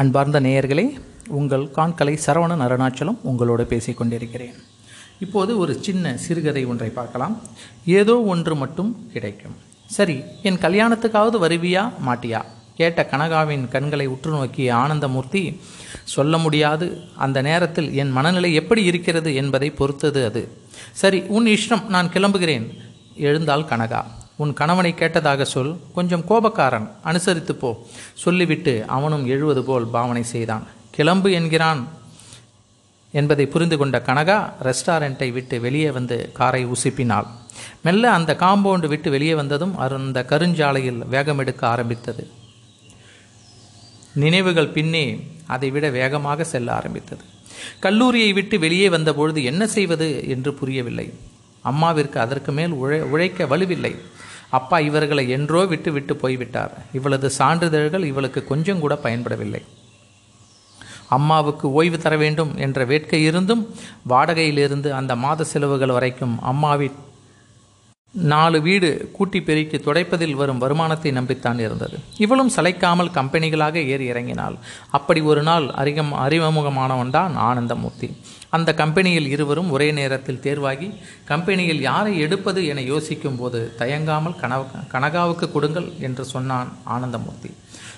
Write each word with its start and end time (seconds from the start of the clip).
அன்பார்ந்த 0.00 0.40
நேயர்களே 0.40 1.00
உங்கள் 1.28 1.64
காண்கலை 1.76 2.18
சரவண 2.26 2.54
அருணாச்சலம் 2.66 3.18
உங்களோடு 3.22 3.66
பேசிக் 3.66 3.96
கொண்டிருக்கிறேன். 3.96 4.54
இப்போது 5.20 5.58
ஒரு 5.58 5.78
சின்ன 5.80 6.16
சிறுகதை 6.16 6.64
ஒன்றை 6.64 6.88
பார்க்கலாம். 6.88 7.40
ஏதோ 7.86 8.22
ஒன்று 8.22 8.56
மட்டும் 8.56 9.10
கிடைக்கும். 9.12 9.56
சரி 9.86 10.22
என் 10.42 10.56
கல்யாணத்துக்காவது 10.56 11.38
வருவியா 11.44 11.92
மாட்டியா? 12.06 12.42
கேட்ட 12.74 13.08
கனகாவின் 13.10 13.68
கண்களை 13.68 14.06
உற்று 14.06 14.30
நோக்கிய 14.30 14.74
ஆனந்தமூர்த்தி 14.74 15.60
சொல்ல 16.04 16.38
முடியாது. 16.38 17.00
அந்த 17.16 17.42
நேரத்தில் 17.42 17.94
என் 17.94 18.10
மனநிலை 18.10 18.54
எப்படி 18.54 18.84
இருக்கிறது 18.84 19.34
என்பதை 19.34 19.70
பொறுத்தது 19.70 20.24
அது. 20.24 20.62
சரி 20.92 21.20
உன் 21.20 21.46
இஷ்டம் 21.46 21.86
நான் 21.86 22.08
கிளம்புகிறேன். 22.08 22.66
எழுந்தாள் 23.14 23.68
கனகா. 23.70 24.04
உன் 24.42 24.52
கணவனை 24.58 24.90
கேட்டதாக 24.98 25.42
சொல். 25.54 25.72
கொஞ்சம் 25.96 26.26
கோபக்காரன் 26.28 26.86
அனுசரித்து 27.10 27.54
போ 27.62 27.70
சொல்லிவிட்டு 28.24 28.74
அவனும் 28.96 29.24
எழுவது 29.34 29.62
போல் 29.68 29.86
பாவனை 29.94 30.22
செய்தான். 30.34 30.64
கிளம்பு 30.96 31.30
என்கிறான் 31.38 31.82
என்பதை 33.18 33.44
புரிந்து 33.52 33.76
கொண்ட 33.80 33.96
கனகா 34.08 34.36
ரெஸ்டாரண்ட்டை 34.66 35.28
விட்டு 35.36 35.56
வெளியே 35.64 35.90
வந்து 35.96 36.16
காரை 36.38 36.62
உசுப்பினாள். 36.74 37.28
மெல்ல 37.86 38.04
அந்த 38.18 38.32
காம்பவுண்டு 38.42 38.88
விட்டு 38.92 39.08
வெளியே 39.14 39.34
வந்ததும் 39.40 39.74
அந்த 39.86 40.20
கருஞ்சாலையில் 40.32 41.00
வேகமெடுக்க 41.14 41.62
ஆரம்பித்தது. 41.74 42.24
நினைவுகள் 44.22 44.74
பின்னே 44.76 45.04
அதைவிட 45.54 45.88
வேகமாக 45.98 46.44
செல்ல 46.52 46.70
ஆரம்பித்தது. 46.72 47.24
கல்லூரியை 47.84 48.30
விட்டு 48.38 48.56
வெளியே 48.64 48.88
வந்தபொழுது 48.88 49.40
என்ன 49.50 49.62
செய்வது 49.76 50.08
என்று 50.34 50.52
புரியவில்லை. 50.60 51.06
அம்மாவிற்கு 51.70 52.18
அதற்கு 52.24 52.50
மேல் 52.58 52.74
உழை 52.82 53.00
உழைக்க 53.14 53.44
வலுவில்லை. 53.44 53.92
அப்பா 54.50 54.78
இவர்களை 54.78 55.28
என்றோ 55.28 55.64
விட்டு 55.64 55.92
விட்டு 55.92 56.16
போய்விட்டார். 56.16 56.72
இவளது 56.92 57.30
சான்றிதழ்கள் 57.30 58.04
இவளுக்கு 58.04 58.44
கொஞ்சம் 58.44 58.80
கூட 58.80 58.98
பயன்படவில்லை. 59.02 59.62
அம்மாவுக்கு 61.08 61.72
ஓய்வு 61.72 61.98
தர 61.98 62.16
வேண்டும் 62.16 62.56
என்ற 62.56 62.84
வேட்கை 62.84 63.22
இருந்தும் 63.22 63.74
வாடகையிலிருந்து 64.08 64.90
அந்த 64.90 65.16
மாத 65.16 65.44
செலவுகள் 65.44 65.90
வரைக்கும் 65.90 66.42
அம்மாவின் 66.42 66.98
நாலு 68.14 68.58
வீடு 68.62 69.10
கூட்டி 69.12 69.40
பெருக்கி 69.40 69.78
துடைப்பதில் 69.78 70.34
வரும் 70.34 70.58
வருமானத்தை 70.58 71.10
நம்பித்தான் 71.12 71.58
இருந்தது. 71.58 71.96
இவளும் 72.18 72.50
சளைக்காமல் 72.56 73.12
கம்பெனிகளாக 73.18 73.74
ஏறி 73.86 74.06
இறங்கினாள். 74.12 74.56
அப்படி 74.90 75.20
ஒரு 75.20 75.42
நாள் 75.42 75.70
அறிகம் 75.70 76.12
அறிமுகமானவன் 76.12 77.10
தான் 77.10 77.36
ஆனந்தமூர்த்தி. 77.36 78.08
அந்த 78.50 78.74
கம்பெனியில் 78.74 79.28
இருவரும் 79.28 79.70
ஒரே 79.70 79.88
நேரத்தில் 79.92 80.40
தேர்வாகி 80.40 80.88
கம்பெனியில் 81.24 81.80
யாரை 81.80 82.18
எடுப்பது 82.18 82.66
என 82.66 82.80
யோசிக்கும் 82.80 83.36
போது 83.36 83.60
தயங்காமல் 83.78 84.36
கனவு 84.36 84.66
கனகாவுக்கு 84.94 85.48
கொடுங்கள் 85.52 85.88
என்று 86.00 86.24
சொன்னான் 86.24 86.70
ஆனந்தமூர்த்தி. 86.84 87.52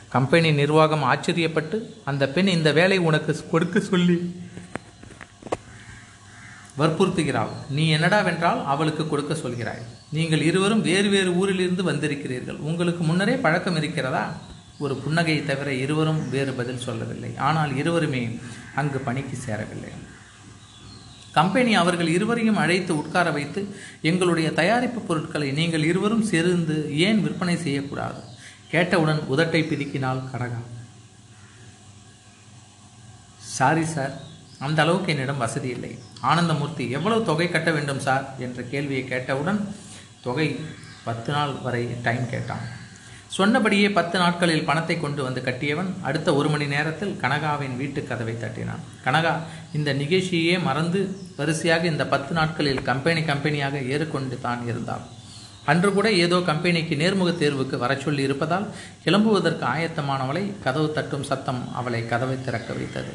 கம்பெனி 0.08 0.52
நிர்வாகம் 0.52 1.04
ஆச்சரியப்பட்டு 1.12 1.76
அந்த 2.04 2.28
பெண் 2.28 2.47
இந்த 2.47 2.72
வேலை 2.72 2.98
உனக்கு 2.98 3.34
கொடுக்க 3.50 3.80
சொல்லி 3.80 4.19
வற்புறுத்துகிறாள். 6.78 7.53
நீ 7.77 7.84
என்னடாவென்றால் 7.97 8.61
அவளுக்கு 8.73 9.09
கொடுக்க 9.09 9.33
சொல்கிறாய். 9.34 9.83
நீங்கள் 10.17 10.42
இருவரும் 10.42 10.83
வேறு 10.83 11.09
வேறு 11.09 11.31
ஊரிலிருந்து 11.41 11.83
வந்திருக்கிறீர்கள். 11.91 12.59
உங்களுக்கு 12.69 13.05
முன்னரே 13.05 13.34
பழக்கம் 13.45 13.77
இருக்கிறதா? 13.77 14.25
ஒரு 14.78 14.95
புன்னகையை 15.05 15.43
தவிர 15.45 15.69
இருவரும் 15.84 16.23
வேறு 16.31 16.53
பதில் 16.53 16.84
சொல்லவில்லை. 16.87 17.33
ஆனால் 17.48 17.73
இருவருமே 17.77 18.23
அங்கு 18.75 18.98
பணிக்கு 18.98 19.37
சேரவில்லை. 19.37 19.93
கம்பெனி 21.33 21.73
அவர்கள் 21.75 22.09
இருவரையும் 22.09 22.61
அழைத்து 22.62 22.93
உட்கார 22.97 23.31
வைத்து 23.31 23.61
எங்களுடைய 24.11 24.48
தயாரிப்பு 24.61 25.00
பொருட்களை 25.00 25.48
நீங்கள் 25.61 25.84
இருவரும் 25.91 26.27
சேர்ந்து 26.33 26.77
ஏன் 27.06 27.23
விற்பனை 27.23 27.56
செய்யக்கூடாது? 27.56 28.20
கேட்டவுடன் 28.73 29.23
உதட்டை 29.33 29.62
பிதுக்கினால் 29.70 30.20
கடகம் 30.33 30.69
சாரி 33.56 33.84
சார் 33.94 34.15
அந்த 34.67 34.78
அளவுக்கு 34.84 35.12
என்னிடம் 35.15 35.43
வசதி 35.45 35.69
இல்லை. 35.77 35.93
ஆனந்தமூர்த்தி 36.31 36.84
எவ்வளவு 36.99 37.27
தொகை 37.31 37.49
கட்ட 37.50 37.71
வேண்டும் 37.77 38.05
சார்? 38.06 38.25
என்ற 38.47 38.62
கேள்வியை 38.73 39.03
கேட்டவுடன் 39.12 39.61
தொகை 40.27 40.49
பத்து 41.09 41.31
நாள் 41.37 41.53
வரை 41.65 41.83
டைம் 42.06 42.27
கேட்டான். 42.33 42.67
சொன்னபடியே 43.37 43.89
பத்து 43.97 44.17
நாட்களில் 44.23 44.67
பணத்தை 44.69 44.97
கொண்டு 45.05 45.21
வந்து 45.27 45.41
கட்டியவன் 45.47 45.91
அடுத்த 46.09 46.28
ஒரு 46.39 46.49
மணி 46.55 46.67
நேரத்தில் 46.75 47.15
கனகாவின் 47.23 47.77
வீட்டு 47.81 48.00
கதவை 48.11 48.34
தட்டினான். 48.43 48.83
கனகா 49.06 49.33
இந்த 49.78 49.91
நிகழ்ச்சியே 50.03 50.55
மறந்து 50.69 51.00
வரிசையாக 51.39 51.87
இந்த 51.93 52.06
பத்து 52.15 52.33
நாட்களில் 52.39 52.83
கம்பெனி 52.91 53.23
கம்பெனியாக 53.33 53.83
ஏறிக்கொண்டு 53.94 54.39
தான் 54.47 54.62
இருந்தாள். 54.71 55.05
அன்று 55.73 55.91
கூட 55.99 56.09
ஏதோ 56.25 56.39
கம்பெனிக்கு 56.53 56.94
நேர்முக 57.03 57.33
தேர்வுக்கு 57.43 57.77
வர 57.84 57.93
சொல்லி 58.06 58.23
இருப்பதால் 58.29 58.71
கிளம்புவதற்கு 59.05 59.67
ஆயத்தமானவளை 59.75 60.47
கதவு 60.67 60.91
தட்டும் 60.99 61.29
சத்தம் 61.33 61.62
அவளை 61.81 62.03
கதவை 62.15 62.39
திறக்க 62.49 62.73
வைத்தது. 62.81 63.15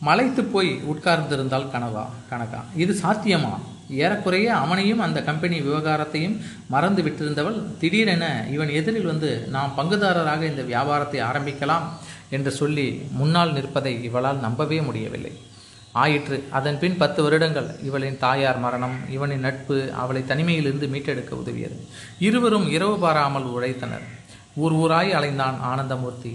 மலைத்து 0.00 0.44
போய் 0.44 0.80
உட்கார்ந்திருந்தாள் 0.92 1.70
கனவா 1.72 2.04
கணக்கா 2.30 2.60
இது 2.76 2.98
சாத்தியமா? 3.02 3.54
ஏறக்குறைய 3.90 4.54
அவனையும் 4.54 4.98
அந்த 4.98 5.22
கம்பெனி 5.22 5.60
விவகாரத்தையும் 5.60 6.36
மறந்து 6.68 7.02
விட்டிருந்தவள் 7.02 7.58
திடீரென 7.78 8.46
இவன் 8.50 8.68
எதிரில் 8.68 9.06
வந்து 9.06 9.48
நாம் 9.48 9.74
பங்குதாரராக 9.76 10.42
இந்த 10.42 10.62
வியாபாரத்தை 10.62 11.20
ஆரம்பிக்கலாம் 11.20 11.86
என்று 12.30 12.50
சொல்லி 12.50 12.86
முன்னால் 13.10 13.52
நிற்பதை 13.52 14.04
இவளால் 14.04 14.40
நம்பவே 14.40 14.80
முடியவில்லை. 14.80 15.32
ஆயிற்று. 15.92 16.44
அதன் 16.50 16.78
பின் 16.78 16.96
பத்து 16.96 17.22
வருடங்கள். 17.22 17.68
இவளின் 17.82 18.18
தாயார் 18.18 18.58
மரணம் 18.58 18.96
இவனின் 19.10 19.40
நட்பு 19.40 19.92
அவளை 19.92 20.22
தனிமையிலிருந்து 20.22 20.88
மீட்டெடுக்க 20.88 21.30
உதவியது. 21.30 21.76
இருவரும் 22.18 22.70
இரவு 22.70 22.98
பாராமல் 22.98 23.46
உழைத்தனர். 23.46 24.06
ஊர் 24.54 24.74
ஊராய் 24.74 25.14
அலைந்தான் 25.18 25.58
ஆனந்தமூர்த்தி. 25.72 26.32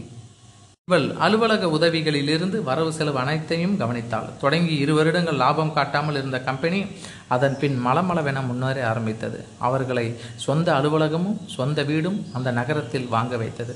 இவள் 0.89 1.05
அலுவலக 1.25 1.67
உதவிகளிலிருந்து 1.67 2.57
வரவு 2.63 2.89
செலவு 2.93 3.19
அனைத்தையும் 3.19 3.75
கவனித்தாள். 3.79 4.25
தொடங்கி 4.41 4.73
இரு 4.77 4.93
வருடங்கள் 4.93 5.39
லாபம் 5.41 5.71
காட்டாமல் 5.73 6.15
இருந்த 6.15 6.39
கம்பெனி 6.47 6.79
அதன் 7.27 7.55
பின் 7.61 7.77
மலமளவென 7.85 8.41
முன்னேற 8.47 8.87
ஆரம்பித்தது. 8.89 9.45
அவர்களை 9.59 10.03
சொந்த 10.45 10.67
அலுவலகமும் 10.73 11.37
சொந்த 11.45 11.83
வீடும் 11.83 12.19
அந்த 12.33 12.51
நகரத்தில் 12.51 13.07
வாங்க 13.07 13.37
வைத்தது. 13.37 13.75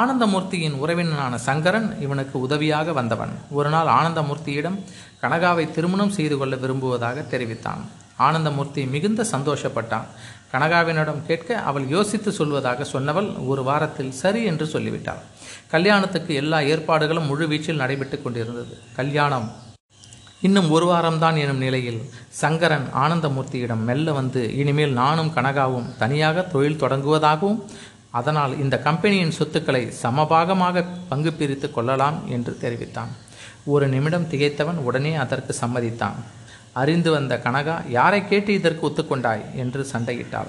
ஆனந்தமூர்த்தியின் 0.00 0.76
உறவினனான 0.82 1.34
சங்கரன் 1.34 1.88
இவனுக்கு 2.00 2.40
உதவியாக 2.40 2.92
வந்தவன். 2.92 3.34
ஒரு 3.50 3.70
நாள் 3.70 3.94
ஆனந்தமூர்த்தியிடம் 4.00 4.78
கனகாவை 5.22 5.70
திருமணம் 5.70 6.16
செய்து 6.18 6.38
கொள்ள 6.38 6.56
விரும்புவதாக 6.56 7.22
தெரிவித்தான். 7.22 7.84
ஆனந்தமூர்த்தி 8.26 8.82
மிகுந்த 8.94 9.24
சந்தோஷப்பட்டான். 9.34 10.06
கனகாவினிடம் 10.52 11.24
கேட்க 11.26 11.58
அவள் 11.70 11.86
யோசித்து 11.88 12.30
சொல்வதாக 12.38 12.86
சொன்னவள் 12.92 13.28
ஒரு 13.50 13.62
வாரத்தில் 13.68 14.14
சரி 14.20 14.40
என்று 14.50 14.66
சொல்லிவிட்டாள். 14.74 15.20
கல்யாணத்துக்கு 15.74 16.32
எல்லா 16.42 16.58
ஏற்பாடுகளும் 16.72 17.28
முழுவீச்சில் 17.30 17.82
நடைபெற்று 17.82 18.18
கொண்டிருந்தது. 18.22 18.74
கல்யாணம் 18.98 19.48
இன்னும் 20.46 20.68
ஒரு 20.74 20.86
வாரம்தான் 20.90 21.38
எனும் 21.44 21.62
நிலையில் 21.64 22.00
சங்கரன் 22.40 22.86
ஆனந்தமூர்த்தியிடம் 23.02 23.82
மெல்ல 23.88 24.12
வந்து 24.18 24.42
இனிமேல் 24.60 24.94
நானும் 25.00 25.32
கனகாவும் 25.36 25.88
தனியாக 26.02 26.44
தொழில் 26.52 26.78
தொடங்குவதாகவும் 26.82 27.58
அதனால் 28.18 28.52
இந்த 28.62 28.76
கம்பெனியின் 28.86 29.36
சொத்துக்களை 29.38 29.82
சமபாகமாக 30.02 30.84
பங்கு 31.10 31.32
பிரித்து 31.32 31.68
கொள்ளலாம் 31.70 32.18
என்று 32.36 32.52
தெரிவித்தான். 32.62 33.12
ஒரு 33.74 33.86
நிமிடம் 33.94 34.28
திகைத்தவன் 34.32 34.80
உடனே 34.88 35.12
அதற்கு 35.24 35.52
சம்மதித்தான். 35.60 36.16
அறிந்து 36.72 37.10
வந்த 37.10 37.40
கனகா 37.44 37.90
யாரை 37.90 38.28
கேட்டு 38.28 38.52
இதற்கு 38.52 38.88
ஒத்துக்கொண்டாய்? 38.88 39.54
என்று 39.54 39.86
சண்டையிட்டாள். 39.92 40.48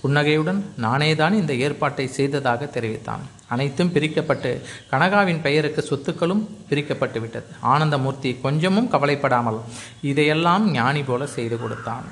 புன்னகையுடன் 0.00 0.64
நானேதான் 0.82 1.32
இந்த 1.32 1.54
ஏற்பாட்டை 1.54 2.06
செய்ததாக 2.06 2.66
தெரிவித்தான். 2.66 3.20
அனைத்தும் 3.48 3.92
பிரிக்கப்பட்டு 3.92 4.60
கனகாவின் 4.90 5.40
பெயருக்கு 5.40 5.84
சொத்துக்களும் 5.90 6.46
பிரிக்கப்பட்டு 6.70 7.20
விட்டது. 7.20 7.46
ஆனந்தமூர்த்தி 7.62 8.40
கொஞ்சமும் 8.40 8.88
கவலைப்படாமல் 8.88 9.60
இதையெல்லாம் 10.02 10.70
ஞானி 10.70 11.02
போல 11.02 11.26
செய்து 11.26 11.60
கொடுத்தான். 11.60 12.04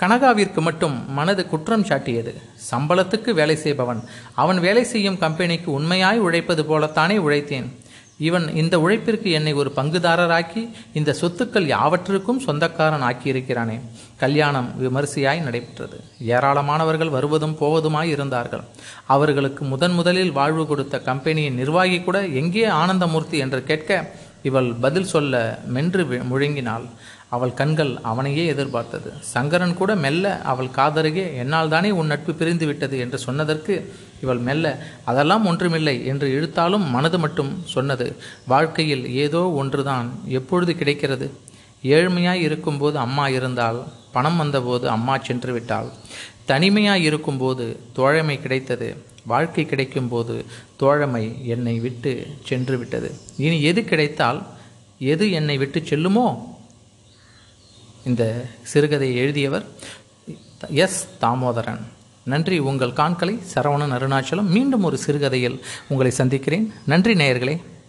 கனகாவிற்கு 0.00 0.60
மட்டும் 0.60 1.12
மனது 1.12 1.46
குற்றம் 1.46 1.84
சாட்டியது. 1.84 2.34
சம்பளத்துக்கு 2.70 3.30
வேலை 3.30 3.56
செய்பவன் 3.56 4.04
அவன் 4.34 4.60
வேலை 4.60 4.84
செய்யும் 4.84 5.18
கம்பெனிக்கு 5.18 5.72
உண்மையாய் 5.72 6.18
உழைப்பது 6.18 6.62
போலத்தானே 6.62 7.18
உழைத்தேன். 7.18 7.72
இவன் 8.18 8.44
இந்த 8.54 8.74
உழைப்பிற்கு 8.78 9.28
என்னை 9.30 9.52
ஒரு 9.52 9.70
பங்குதாரராக்கி 9.76 10.62
இந்த 10.92 11.14
சொத்துக்கள் 11.20 11.66
யாவற்றிற்கும் 11.74 12.42
சொந்தக்காரன் 12.46 13.02
ஆக்கியிருக்கிறானே 13.02 13.76
கல்யாணம் 14.16 14.68
விமரிசையாய் 14.82 15.42
நடைபெற்றது. 15.42 15.96
ஏராளமானவர்கள் 16.34 17.14
வருவதும் 17.16 17.56
போவதுமாய் 17.60 18.12
இருந்தார்கள். 18.14 18.64
அவர்களுக்கு 19.06 19.64
முதன் 19.64 19.92
முதலில் 19.92 20.32
வாழ்வு 20.32 20.66
கொடுத்த 20.66 21.00
கம்பெனியின் 21.00 21.54
நிர்வாகி 21.54 21.98
கூட 22.02 22.20
எங்கே 22.42 22.66
ஆனந்தமூர்த்தி 22.82 23.38
என்று 23.46 23.62
கேட்க 23.64 24.10
இவள் 24.42 24.70
பதில் 24.74 25.10
சொல்ல 25.14 25.58
மென்று 25.74 26.02
முழங்கினாள். 26.30 26.86
அவள் 27.28 27.54
கண்கள் 27.54 27.92
அவனையே 28.02 28.46
எதிர்பார்த்தது. 28.46 29.10
சங்கரன் 29.34 29.78
கூட 29.78 29.94
மெல்ல 29.94 30.40
அவள் 30.52 30.74
காதருகே 30.76 31.24
என்னால் 31.42 31.68
தானே 31.68 31.90
உன் 31.90 32.06
நட்பு 32.06 32.32
பிரிந்து 32.34 32.66
விட்டது 32.66 32.98
என்று 32.98 33.18
சொன்னதற்கு 33.18 33.74
இவள் 34.24 34.44
மெல்ல 34.48 34.66
அதெல்லாம் 35.10 35.46
ஒன்றுமில்லை 35.50 35.96
என்று 36.10 36.26
இழுத்தாலும் 36.36 36.86
மனது 36.96 37.18
மட்டும் 37.24 37.52
சொன்னது. 37.74 38.06
வாழ்க்கையில் 38.52 39.04
ஏதோ 39.24 39.42
ஒன்றுதான் 39.60 40.08
எப்பொழுது 40.38 40.74
கிடைக்கிறது? 40.80 41.28
ஏழ்மையாய் 41.96 42.44
இருக்கும்போது 42.48 42.96
அம்மா 43.06 43.24
இருந்தால் 43.38 43.80
பணம் 44.14 44.38
வந்தபோது 44.42 44.86
அம்மா 44.96 45.14
சென்று 45.28 45.52
விட்டாள். 45.52 45.88
தனிமையாய் 46.50 47.04
இருக்கும்போது 47.08 47.66
தோழமை 47.98 48.36
கிடைத்தது. 48.42 48.88
வாழ்க்கை 49.32 49.62
கிடைக்கும் 49.66 50.08
போது 50.12 50.34
தோழமை 50.80 51.22
என்னை 51.52 51.74
விட்டு 51.84 52.12
சென்று 52.48 52.76
விட்டது. 52.80 53.10
இனி 53.44 53.58
எது 53.70 53.82
கிடைத்தால் 53.84 54.40
எது 55.12 55.26
என்னை 55.38 55.56
விட்டு 55.62 55.80
செல்லுமோ? 55.90 56.26
இந்த 58.08 58.24
சிறுகதையை 58.72 59.14
எழுதியவர் 59.22 59.66
எஸ் 60.84 60.98
தாமோதரன். 61.22 61.84
நன்றி. 62.24 62.58
உங்கள் 62.58 62.92
காண்களை 62.92 63.38
சரவணன் 63.54 63.94
அருணாச்சலம் 63.96 64.50
மீண்டும் 64.56 64.82
ஒரு 64.82 64.96
சிறுகதையில் 64.96 65.64
உங்களை 65.88 66.12
சந்திக்கிறேன். 66.12 66.72
நன்றி 66.86 67.14
நேயர்களே. 67.14 67.62